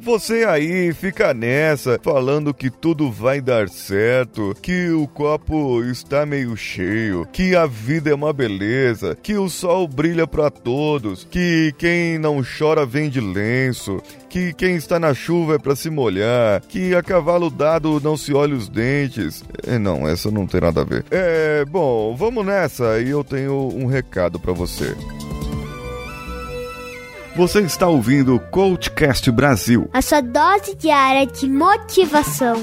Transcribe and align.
Você 0.00 0.44
aí 0.44 0.94
fica 0.94 1.34
nessa, 1.34 1.98
falando 2.00 2.54
que 2.54 2.70
tudo 2.70 3.10
vai 3.10 3.40
dar 3.40 3.68
certo, 3.68 4.56
que 4.62 4.90
o 4.90 5.08
copo 5.08 5.82
está 5.82 6.24
meio 6.24 6.56
cheio, 6.56 7.26
que 7.32 7.56
a 7.56 7.66
vida 7.66 8.08
é 8.08 8.14
uma 8.14 8.32
beleza, 8.32 9.18
que 9.20 9.36
o 9.36 9.48
sol 9.48 9.88
brilha 9.88 10.24
para 10.24 10.50
todos, 10.50 11.26
que 11.28 11.74
quem 11.76 12.16
não 12.16 12.44
chora 12.44 12.86
vem 12.86 13.10
de 13.10 13.20
lenço, 13.20 14.00
que 14.28 14.52
quem 14.54 14.76
está 14.76 15.00
na 15.00 15.12
chuva 15.12 15.56
é 15.56 15.58
para 15.58 15.74
se 15.74 15.90
molhar, 15.90 16.62
que 16.68 16.94
a 16.94 17.02
cavalo 17.02 17.50
dado 17.50 18.00
não 18.00 18.16
se 18.16 18.32
olha 18.32 18.54
os 18.54 18.68
dentes. 18.68 19.42
É, 19.66 19.80
não, 19.80 20.06
essa 20.06 20.30
não 20.30 20.46
tem 20.46 20.60
nada 20.60 20.82
a 20.82 20.84
ver. 20.84 21.04
É, 21.10 21.64
bom, 21.64 22.14
vamos 22.14 22.46
nessa 22.46 23.00
e 23.00 23.10
eu 23.10 23.24
tenho 23.24 23.68
um 23.74 23.86
recado 23.86 24.38
para 24.38 24.52
você. 24.52 24.94
Você 27.38 27.60
está 27.60 27.86
ouvindo 27.86 28.34
o 28.34 28.40
Coachcast 28.40 29.30
Brasil. 29.30 29.88
A 29.92 30.02
sua 30.02 30.20
dose 30.20 30.74
diária 30.74 31.24
de 31.24 31.48
motivação. 31.48 32.56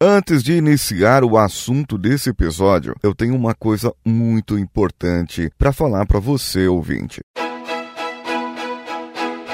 Antes 0.00 0.42
de 0.42 0.54
iniciar 0.54 1.22
o 1.22 1.38
assunto 1.38 1.96
desse 1.96 2.30
episódio, 2.30 2.96
eu 3.04 3.14
tenho 3.14 3.36
uma 3.36 3.54
coisa 3.54 3.94
muito 4.04 4.58
importante 4.58 5.48
para 5.56 5.72
falar 5.72 6.04
para 6.04 6.18
você, 6.18 6.66
ouvinte. 6.66 7.20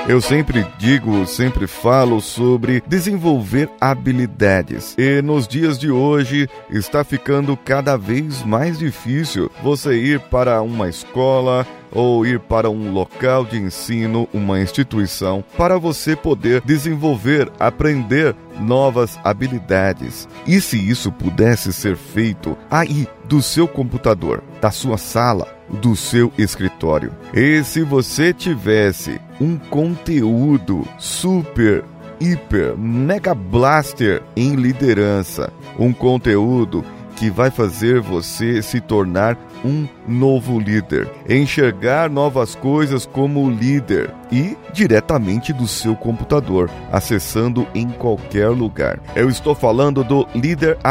Eu 0.09 0.20
sempre 0.20 0.66
digo, 0.79 1.24
sempre 1.27 1.69
falo 1.69 2.20
sobre 2.20 2.83
desenvolver 2.88 3.70
habilidades. 3.80 4.97
E 4.98 5.23
nos 5.23 5.47
dias 5.47 5.78
de 5.78 5.92
hoje 5.92 6.48
está 6.69 7.05
ficando 7.05 7.56
cada 7.56 7.97
vez 7.97 8.42
mais 8.42 8.78
difícil 8.78 9.48
você 9.62 9.95
ir 9.95 10.19
para 10.19 10.61
uma 10.61 10.88
escola 10.88 11.64
ou 11.92 12.27
ir 12.27 12.41
para 12.41 12.69
um 12.69 12.91
local 12.91 13.44
de 13.44 13.59
ensino, 13.59 14.28
uma 14.33 14.61
instituição, 14.61 15.44
para 15.56 15.78
você 15.78 16.16
poder 16.16 16.62
desenvolver, 16.64 17.50
aprender 17.61 18.34
novas 18.59 19.19
habilidades. 19.22 20.27
E 20.47 20.61
se 20.61 20.77
isso 20.77 21.12
pudesse 21.12 21.72
ser 21.72 21.97
feito 21.97 22.56
aí 22.69 23.06
do 23.25 23.41
seu 23.41 23.69
computador, 23.69 24.42
da 24.61 24.70
sua 24.70 24.98
sala, 24.98 25.62
do 25.73 25.97
seu 25.97 26.33
escritório? 26.37 27.12
E 27.33 27.62
se 27.65 27.83
você 27.83 28.33
tivesse 28.33 29.20
um 29.41 29.56
conteúdo 29.56 30.87
super 30.98 31.84
hiper 32.20 32.77
mega 32.77 33.34
blaster 33.34 34.23
em 34.37 34.55
liderança, 34.55 35.53
um 35.78 35.93
conteúdo 35.93 36.84
que 37.17 37.31
vai 37.31 37.50
fazer 37.50 38.00
você 38.00 38.62
se 38.62 38.81
tornar 38.81 39.37
um 39.65 39.87
novo 40.07 40.59
líder, 40.59 41.09
enxergar 41.29 42.11
novas 42.11 42.55
coisas 42.55 43.07
como 43.07 43.51
líder 43.51 44.11
e 44.31 44.57
diretamente 44.73 45.53
do 45.53 45.69
seu 45.69 45.95
computador, 45.95 46.71
acessando 46.91 47.67
em 47.75 47.89
qualquer 47.91 48.49
lugar. 48.49 48.99
Eu 49.15 49.29
estou 49.29 49.55
falando 49.55 50.03
do 50.03 50.27
líderhd.com. 50.35 50.83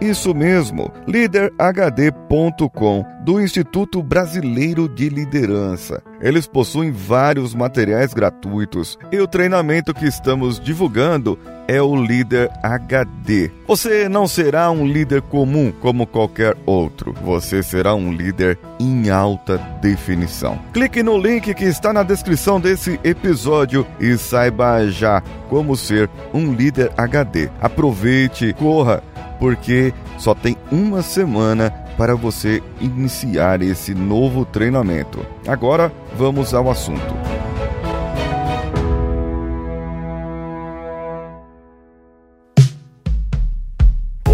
Isso 0.00 0.34
mesmo, 0.34 0.90
líderhd.com, 1.06 3.04
do 3.24 3.40
Instituto 3.40 4.02
Brasileiro 4.02 4.88
de 4.88 5.08
Liderança. 5.08 6.02
Eles 6.20 6.46
possuem 6.46 6.90
vários 6.90 7.54
materiais 7.54 8.12
gratuitos 8.12 8.98
e 9.12 9.18
o 9.18 9.28
treinamento 9.28 9.94
que 9.94 10.06
estamos 10.06 10.58
divulgando 10.60 11.38
é 11.70 11.80
o 11.80 11.94
Líder 11.94 12.50
HD. 12.64 13.50
Você 13.66 14.08
não 14.08 14.26
será 14.26 14.70
um 14.72 14.84
líder 14.84 15.22
comum 15.22 15.72
como 15.80 16.04
qualquer 16.04 16.56
outro. 16.66 16.89
Você 17.22 17.62
será 17.62 17.94
um 17.94 18.12
líder 18.12 18.58
em 18.78 19.10
alta 19.10 19.58
definição. 19.80 20.58
Clique 20.72 21.02
no 21.02 21.18
link 21.18 21.54
que 21.54 21.64
está 21.64 21.92
na 21.92 22.02
descrição 22.02 22.60
desse 22.60 22.98
episódio 23.04 23.86
e 23.98 24.16
saiba 24.16 24.88
já 24.90 25.22
como 25.48 25.76
ser 25.76 26.08
um 26.32 26.52
líder 26.52 26.90
HD. 26.96 27.48
Aproveite, 27.60 28.52
corra, 28.54 29.02
porque 29.38 29.92
só 30.18 30.34
tem 30.34 30.56
uma 30.70 31.02
semana 31.02 31.70
para 31.96 32.14
você 32.14 32.62
iniciar 32.80 33.62
esse 33.62 33.94
novo 33.94 34.44
treinamento. 34.44 35.24
Agora 35.46 35.92
vamos 36.16 36.54
ao 36.54 36.70
assunto. 36.70 37.29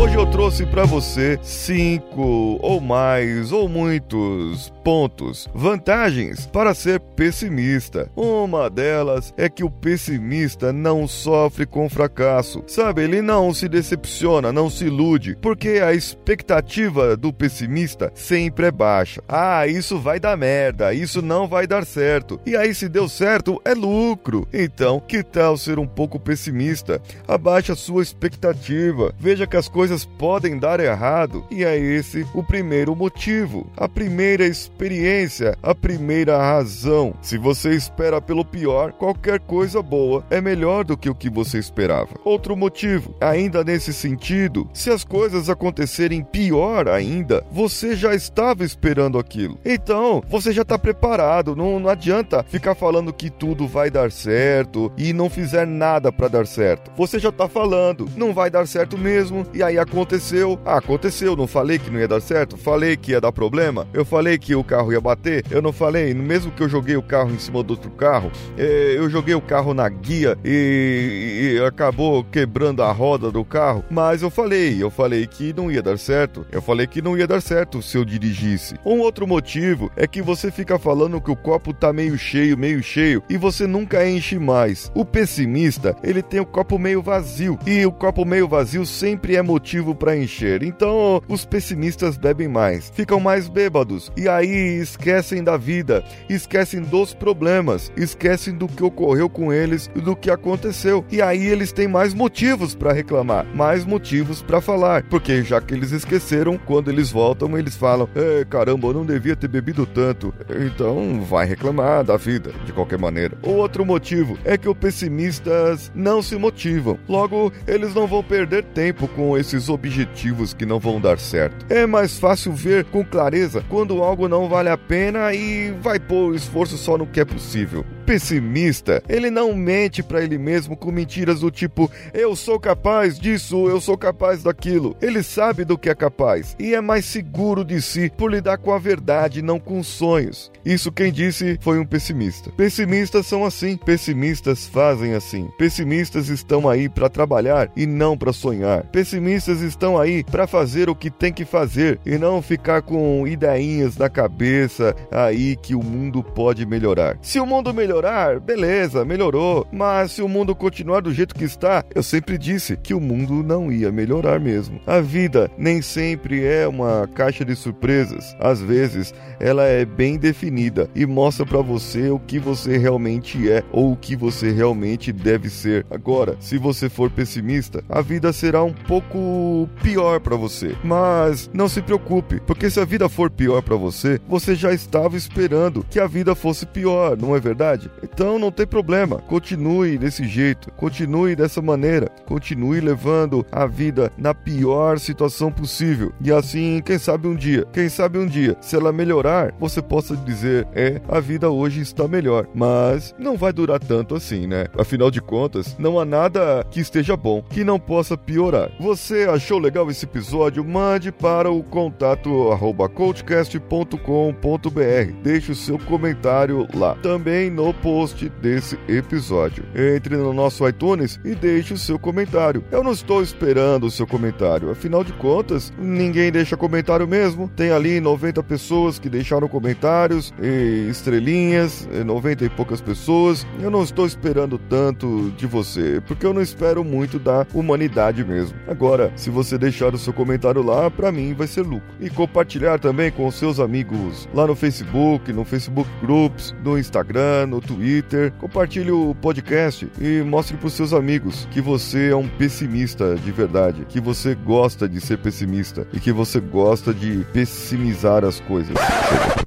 Hoje 0.06 0.15
eu 0.15 0.27
trouxe 0.27 0.65
para 0.65 0.84
você 0.84 1.37
cinco 1.43 2.61
ou 2.62 2.81
mais 2.81 3.50
ou 3.50 3.69
muitos 3.69 4.72
pontos, 4.84 5.49
vantagens 5.53 6.47
para 6.47 6.72
ser 6.72 7.00
pessimista. 7.00 8.09
Uma 8.15 8.71
delas 8.71 9.34
é 9.37 9.49
que 9.49 9.65
o 9.65 9.71
pessimista 9.71 10.72
não 10.72 11.09
sofre 11.09 11.67
com 11.67 11.91
fracasso. 11.91 12.62
Sabe, 12.69 13.03
ele 13.03 13.21
não 13.21 13.53
se 13.53 13.69
decepciona, 13.69 14.53
não 14.53 14.71
se 14.71 14.84
ilude, 14.84 15.37
porque 15.43 15.81
a 15.84 15.93
expectativa 15.93 17.17
do 17.17 17.33
pessimista 17.33 18.12
sempre 18.15 18.67
é 18.67 18.71
baixa. 18.71 19.21
Ah, 19.28 19.67
isso 19.67 19.99
vai 19.99 20.21
dar 20.21 20.37
merda, 20.37 20.94
isso 20.94 21.21
não 21.21 21.49
vai 21.49 21.67
dar 21.67 21.84
certo. 21.84 22.41
E 22.47 22.56
aí 22.56 22.73
se 22.73 22.88
deu 22.88 23.09
certo, 23.09 23.61
é 23.65 23.75
lucro. 23.75 24.47
Então, 24.53 25.00
que 25.00 25.25
tal 25.25 25.56
ser 25.56 25.81
um 25.81 25.87
pouco 25.87 26.21
pessimista? 26.21 27.03
Abaixe 27.27 27.73
a 27.73 27.77
sua 27.77 28.05
expectativa. 28.05 29.12
Veja 29.19 29.49
que 29.49 29.56
as 29.56 29.69
coisas 29.69 29.95
podem 30.04 30.58
dar 30.58 30.80
errado 30.80 31.44
e 31.50 31.64
é 31.64 31.76
esse 31.76 32.26
o 32.34 32.42
primeiro 32.42 32.94
motivo, 32.94 33.66
a 33.76 33.88
primeira 33.88 34.44
experiência, 34.46 35.56
a 35.62 35.74
primeira 35.74 36.38
razão. 36.38 37.14
Se 37.22 37.38
você 37.38 37.74
espera 37.74 38.20
pelo 38.20 38.44
pior, 38.44 38.92
qualquer 38.92 39.40
coisa 39.40 39.82
boa 39.82 40.24
é 40.30 40.40
melhor 40.40 40.84
do 40.84 40.96
que 40.96 41.08
o 41.08 41.14
que 41.14 41.30
você 41.30 41.58
esperava. 41.58 42.10
Outro 42.24 42.56
motivo, 42.56 43.14
ainda 43.20 43.64
nesse 43.64 43.92
sentido, 43.92 44.68
se 44.72 44.90
as 44.90 45.04
coisas 45.04 45.48
acontecerem 45.48 46.22
pior 46.22 46.88
ainda, 46.88 47.44
você 47.50 47.94
já 47.96 48.14
estava 48.14 48.64
esperando 48.64 49.18
aquilo. 49.18 49.58
Então, 49.64 50.22
você 50.28 50.52
já 50.52 50.62
está 50.62 50.78
preparado. 50.78 51.54
Não, 51.54 51.78
não 51.78 51.88
adianta 51.88 52.44
ficar 52.48 52.74
falando 52.74 53.12
que 53.12 53.30
tudo 53.30 53.66
vai 53.66 53.90
dar 53.90 54.10
certo 54.10 54.92
e 54.96 55.12
não 55.12 55.30
fizer 55.30 55.66
nada 55.66 56.12
para 56.12 56.28
dar 56.28 56.46
certo. 56.46 56.90
Você 56.96 57.18
já 57.18 57.28
está 57.28 57.48
falando, 57.48 58.08
não 58.16 58.32
vai 58.32 58.50
dar 58.50 58.66
certo 58.66 58.98
mesmo, 58.98 59.46
e 59.52 59.62
aí 59.62 59.78
aconteceu. 59.86 60.58
Ah, 60.64 60.78
aconteceu, 60.78 61.36
não 61.36 61.47
falei 61.47 61.78
que 61.78 61.91
não 61.91 62.00
ia 62.00 62.08
dar 62.08 62.20
certo? 62.20 62.56
Falei 62.56 62.97
que 62.97 63.12
ia 63.12 63.20
dar 63.20 63.32
problema? 63.32 63.86
Eu 63.94 64.04
falei 64.04 64.36
que 64.36 64.54
o 64.54 64.64
carro 64.64 64.92
ia 64.92 65.00
bater? 65.00 65.44
Eu 65.50 65.62
não 65.62 65.72
falei, 65.72 66.12
mesmo 66.12 66.50
que 66.50 66.62
eu 66.62 66.69
joguei 66.69 66.97
o 66.97 67.02
carro 67.02 67.30
em 67.30 67.38
cima 67.38 67.62
do 67.62 67.70
outro 67.70 67.91
carro, 67.91 68.30
eh, 68.58 68.94
eu 68.96 69.08
joguei 69.08 69.34
o 69.34 69.41
carro 69.41 69.72
na 69.72 69.88
guia 69.88 70.36
e, 70.44 71.54
e 71.54 71.64
acabou 71.64 72.25
quebrando 72.25 72.82
a 72.82 72.91
roda 72.91 73.30
do 73.30 73.44
carro, 73.44 73.84
mas 73.91 74.22
eu 74.22 74.30
falei, 74.30 74.82
eu 74.82 74.91
falei 74.91 75.26
que 75.26 75.52
não 75.52 75.70
ia 75.70 75.82
dar 75.82 75.98
certo. 75.98 76.44
Eu 76.50 76.60
falei 76.60 76.86
que 76.86 77.00
não 77.00 77.16
ia 77.16 77.26
dar 77.26 77.41
certo 77.41 77.80
se 77.80 77.96
eu 77.96 78.04
dirigisse. 78.04 78.75
Um 78.84 78.98
outro 79.00 79.26
motivo 79.26 79.91
é 79.96 80.06
que 80.06 80.20
você 80.20 80.50
fica 80.50 80.78
falando 80.78 81.20
que 81.20 81.30
o 81.30 81.36
copo 81.36 81.72
tá 81.72 81.92
meio 81.92 82.19
cheio, 82.19 82.58
meio 82.58 82.82
cheio, 82.82 83.22
e 83.30 83.36
você 83.36 83.66
nunca 83.66 84.06
enche 84.08 84.38
mais. 84.38 84.91
O 84.94 85.04
pessimista, 85.04 85.96
ele 86.02 86.22
tem 86.22 86.41
o 86.41 86.46
copo 86.46 86.78
meio 86.78 87.02
vazio, 87.02 87.58
e 87.66 87.86
o 87.86 87.92
copo 87.92 88.25
meio 88.25 88.48
vazio 88.48 88.84
sempre 88.84 89.36
é 89.36 89.42
motivo 89.42 89.66
para 89.94 90.16
encher. 90.16 90.62
Então, 90.62 91.21
os 91.28 91.44
pessimistas 91.44 92.16
bebem 92.16 92.47
mais, 92.47 92.91
ficam 92.94 93.19
mais 93.19 93.49
bêbados 93.49 94.12
e 94.16 94.28
aí 94.28 94.78
esquecem 94.81 95.43
da 95.43 95.56
vida, 95.56 96.04
esquecem 96.28 96.81
dos 96.82 97.12
problemas, 97.12 97.91
esquecem 97.97 98.55
do 98.55 98.69
que 98.69 98.84
ocorreu 98.84 99.28
com 99.28 99.53
eles 99.53 99.91
e 99.94 100.00
do 100.00 100.15
que 100.15 100.31
aconteceu. 100.31 101.05
E 101.10 101.21
aí 101.21 101.44
eles 101.44 101.72
têm 101.72 101.88
mais 101.88 102.15
motivos 102.15 102.75
para 102.75 102.93
reclamar, 102.93 103.44
mais 103.55 103.84
motivos 103.84 104.41
para 104.41 104.60
falar, 104.60 105.03
porque 105.05 105.43
já 105.43 105.60
que 105.60 105.75
eles 105.75 105.91
esqueceram, 105.91 106.56
quando 106.58 106.90
eles 106.90 107.11
voltam, 107.11 107.58
eles 107.58 107.76
falam: 107.76 108.08
"É, 108.14 108.44
caramba, 108.44 108.88
eu 108.88 108.94
não 108.94 109.05
devia 109.05 109.35
ter 109.35 109.49
bebido 109.49 109.85
tanto". 109.85 110.32
Então, 110.64 111.23
vai 111.23 111.46
reclamar 111.46 112.05
da 112.05 112.17
vida 112.17 112.52
de 112.64 112.73
qualquer 112.73 112.99
maneira. 112.99 113.37
Outro 113.43 113.85
motivo 113.85 114.38
é 114.44 114.56
que 114.56 114.69
os 114.69 114.76
pessimistas 114.76 115.90
não 115.94 116.23
se 116.23 116.37
motivam. 116.37 116.99
Logo, 117.08 117.52
eles 117.67 117.94
não 117.94 118.06
vão 118.06 118.23
perder 118.23 118.64
tempo 118.64 119.08
com 119.08 119.37
esses 119.56 119.69
objetivos 119.69 120.53
que 120.53 120.67
não 120.67 120.79
vão 120.79 121.00
dar 121.00 121.19
certo. 121.19 121.67
É 121.69 121.87
mais 121.87 122.19
fácil 122.19 122.53
ver 122.53 122.85
com 122.85 123.05
clareza 123.05 123.64
quando 123.69 124.03
algo 124.03 124.29
não 124.29 124.49
vale 124.49 124.69
a 124.69 124.79
pena 124.79 125.32
e 125.35 125.73
vai 125.81 125.99
pôr 125.99 126.32
o 126.32 126.35
esforço 126.35 126.76
só 126.76 126.97
no 126.97 127.06
que 127.06 127.20
é 127.20 127.25
possível. 127.25 127.85
Pessimista, 128.06 129.03
ele 129.08 129.31
não 129.31 129.53
mente 129.53 130.00
para 130.00 130.23
ele 130.23 130.38
mesmo 130.38 130.76
com 130.76 130.93
mentiras 130.93 131.41
do 131.41 131.50
tipo 131.50 131.91
eu 132.14 132.37
sou 132.37 132.58
capaz 132.61 133.19
disso, 133.19 133.69
eu 133.69 133.81
sou 133.81 133.99
capaz 133.99 134.44
daquilo. 134.44 134.97
Ele 135.03 135.23
sabe 135.23 135.64
do 135.64 135.76
que 135.76 135.91
é 135.91 135.94
capaz 135.94 136.55
e 136.58 136.75
é 136.75 136.81
mais 136.81 137.05
seguro 137.05 137.64
de 137.64 137.82
si 137.82 138.12
por 138.17 138.31
lidar 138.31 138.58
com 138.58 138.73
a 138.73 138.79
verdade, 138.79 139.43
não 139.43 139.58
com 139.58 139.82
sonhos. 139.82 140.53
Isso 140.64 140.93
quem 140.93 141.12
disse 141.12 141.58
foi 141.61 141.79
um 141.81 141.85
pessimista. 141.85 142.50
Pessimistas 142.50 143.26
são 143.26 143.44
assim, 143.44 143.76
pessimistas 143.76 144.67
fazem 144.67 145.14
assim. 145.14 145.49
Pessimistas 145.59 146.29
estão 146.29 146.69
aí 146.69 146.88
para 146.88 147.09
trabalhar 147.09 147.70
e 147.76 147.87
não 147.87 148.17
para 148.17 148.32
sonhar. 148.32 148.85
Pessimistas 148.85 149.61
estão 149.61 149.99
aí 149.99 150.23
para 150.23 150.47
fazer 150.47 150.88
o 150.88 150.94
que 150.94 151.11
tem 151.11 151.32
que 151.32 151.44
fazer 151.44 151.99
e 152.06 152.17
não 152.17 152.41
ficar 152.41 152.82
com 152.82 153.26
ideinhas 153.26 153.97
na 153.97 154.09
cabeça 154.09 154.94
aí 155.11 155.56
que 155.56 155.75
o 155.75 155.82
mundo 155.82 156.23
pode 156.23 156.64
melhorar. 156.64 157.19
Se 157.20 157.41
o 157.41 157.47
mundo 157.47 157.75
melhorar, 157.75 157.95
beleza, 158.40 159.04
melhorou, 159.04 159.66
mas 159.72 160.12
se 160.12 160.22
o 160.22 160.28
mundo 160.28 160.54
continuar 160.54 161.00
do 161.00 161.12
jeito 161.12 161.34
que 161.34 161.44
está, 161.44 161.84
eu 161.94 162.02
sempre 162.02 162.37
disse 162.38 162.76
que 162.76 162.94
o 162.94 163.00
mundo 163.00 163.43
não 163.43 163.72
ia 163.72 163.90
melhorar 163.90 164.38
mesmo. 164.38 164.81
A 164.87 165.00
vida 165.00 165.50
nem 165.56 165.81
sempre 165.81 166.44
é 166.44 166.69
uma 166.69 167.08
caixa 167.14 167.44
de 167.44 167.56
surpresas. 167.56 168.37
Às 168.38 168.60
vezes, 168.60 169.14
ela 169.40 169.64
é 169.64 169.84
bem 169.84 170.19
definida 170.19 170.88
e 170.94 171.06
mostra 171.06 171.46
para 171.46 171.60
você 171.60 172.10
o 172.10 172.19
que 172.19 172.38
você 172.38 172.76
realmente 172.76 173.50
é 173.50 173.62
ou 173.72 173.93
o 173.93 173.96
que 173.96 174.16
você 174.16 174.50
realmente 174.50 175.12
deve 175.12 175.49
ser. 175.49 175.87
Agora, 175.90 176.37
se 176.40 176.58
você 176.58 176.88
for 176.88 177.10
pessimista, 177.10 177.82
a 177.88 178.00
vida 178.00 178.32
será 178.32 178.62
um 178.62 178.72
pouco 178.72 179.69
pior 179.82 180.20
para 180.20 180.37
você. 180.37 180.75
Mas 180.84 181.50
não 181.52 181.69
se 181.69 181.82
preocupe, 181.82 182.40
porque 182.46 182.70
se 182.70 182.81
a 182.81 182.84
vida 182.84 183.08
for 183.08 183.31
pior 183.31 183.62
para 183.62 183.76
você, 183.76 184.20
você 184.28 184.54
já 184.54 184.72
estava 184.72 185.16
esperando 185.16 185.84
que 185.88 186.00
a 186.00 186.06
vida 186.06 186.34
fosse 186.34 186.66
pior, 186.66 187.16
não 187.16 187.34
é 187.34 187.40
verdade? 187.40 187.86
Então 188.03 188.38
não 188.38 188.50
tem 188.50 188.67
problema. 188.67 189.19
Continue 189.19 189.99
desse 189.99 190.27
jeito, 190.27 190.71
continue 190.73 191.37
dessa 191.37 191.62
maneira, 191.62 192.09
continue 192.27 192.81
levando 192.81 193.44
a 193.50 193.67
vida 193.67 194.12
na 194.17 194.35
pior 194.35 194.99
situação 194.99 195.50
possível. 195.50 196.12
E 196.21 196.33
assim, 196.33 196.83
quem 196.85 196.99
sabe 196.99 197.29
um 197.29 197.35
dia, 197.35 197.67
quem 197.73 197.88
sabe 197.88 198.19
um 198.19 198.27
dia, 198.27 198.56
se 198.61 198.77
ela 198.77 198.93
melhorar, 198.93 199.53
você 199.59 199.83
possa 199.83 200.17
dizer: 200.17 200.67
é, 200.75 201.00
a 201.09 201.21
vida 201.21 201.50
hoje 201.50 201.81
está 201.81 202.09
melhor. 202.09 202.47
Mas 202.55 203.15
não 203.19 203.37
vai 203.37 203.53
durar 203.53 203.81
tanto 203.81 204.15
assim, 204.15 204.47
né? 204.47 204.67
Afinal 204.79 205.11
de 205.11 205.21
contas, 205.21 205.77
não 205.79 205.99
há 205.99 206.05
nada 206.05 206.65
que 206.71 206.81
esteja 206.81 207.17
bom 207.17 207.43
que 207.43 207.65
não 207.65 207.79
possa 207.79 208.17
piorar. 208.17 208.71
Você 208.81 209.25
achou 209.25 209.59
legal 209.59 209.91
esse 209.91 210.05
episódio? 210.05 210.65
Mande 210.65 211.12
para 211.12 211.50
o 211.50 211.62
contato 211.62 212.50
arroba 212.50 212.88
coachcast.com.br. 212.88 215.12
Deixe 215.23 215.53
o 215.53 215.56
seu 215.56 215.79
comentário 215.79 216.67
lá. 216.75 216.94
Também 216.97 217.50
no 217.50 217.73
post 217.82 218.28
desse 218.40 218.78
episódio. 218.88 219.64
Entre 219.75 220.17
no 220.17 220.32
nosso 220.32 220.67
iTunes 220.69 221.20
e 221.25 221.34
deixe 221.34 221.75
o 221.75 221.78
seu 221.78 221.99
comentário. 221.99 222.64
Eu 222.70 222.82
não 222.82 222.93
estou 222.93 223.23
esperando 223.23 223.87
o 223.87 223.90
seu 223.90 224.06
comentário. 224.06 224.70
Afinal 224.70 225.05
de 225.05 225.12
contas, 225.14 225.73
ninguém 225.78 226.31
deixa 226.31 226.56
comentário 226.56 227.06
mesmo. 227.06 227.50
Tem 227.55 227.70
ali 227.70 228.00
90 228.00 228.43
pessoas 228.43 228.99
que 228.99 229.08
deixaram 229.08 229.49
comentários 229.49 230.32
e 230.40 230.88
estrelinhas, 230.90 231.88
90 232.05 232.44
e 232.44 232.49
poucas 232.49 232.81
pessoas. 232.81 233.46
Eu 233.61 233.70
não 233.70 233.82
estou 233.82 234.06
esperando 234.06 234.58
tanto 234.58 235.32
de 235.37 235.46
você, 235.46 236.02
porque 236.06 236.26
eu 236.26 236.32
não 236.32 236.43
espero 236.43 236.84
muito 236.84 237.19
da 237.19 237.46
humanidade 237.55 238.25
mesmo. 238.25 238.56
Agora, 238.67 239.12
se 239.17 239.31
você 239.31 239.58
deixar 239.58 239.94
o 239.94 239.99
seu 239.99 240.12
comentário 240.12 240.62
lá, 240.62 240.90
para 240.90 241.12
mim 241.12 241.34
vai 241.34 241.46
ser 241.46 241.62
lucro. 241.62 241.87
E 242.00 242.11
compartilhar 242.11 242.78
também 242.78 243.11
com 243.11 243.26
os 243.26 243.34
seus 243.34 243.61
amigos 243.61 244.28
lá 244.34 244.46
no 244.46 244.55
Facebook, 244.55 245.32
no 245.32 245.44
Facebook 245.44 245.88
Groups, 246.00 246.55
no 246.64 246.78
Instagram, 246.78 247.46
no 247.46 247.61
Twitter. 247.66 248.32
Compartilhe 248.38 248.90
o 248.90 249.14
podcast 249.14 249.88
e 250.00 250.22
mostre 250.22 250.56
para 250.56 250.66
os 250.66 250.72
seus 250.72 250.92
amigos 250.92 251.46
que 251.50 251.60
você 251.60 252.10
é 252.10 252.16
um 252.16 252.28
pessimista 252.28 253.16
de 253.16 253.32
verdade, 253.32 253.84
que 253.88 254.00
você 254.00 254.34
gosta 254.34 254.88
de 254.88 255.00
ser 255.00 255.18
pessimista 255.18 255.86
e 255.92 256.00
que 256.00 256.12
você 256.12 256.40
gosta 256.40 256.94
de 256.94 257.26
pessimizar 257.32 258.24
as 258.24 258.40
coisas. 258.40 258.76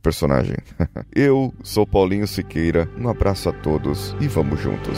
personagem. 0.01 0.55
Eu 1.15 1.53
sou 1.63 1.85
Paulinho 1.85 2.27
Siqueira. 2.27 2.89
Um 2.97 3.09
abraço 3.09 3.49
a 3.49 3.53
todos 3.53 4.15
e 4.19 4.27
vamos 4.27 4.59
juntos. 4.59 4.97